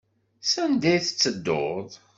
[0.49, 1.89] S anda i tettedduḍ?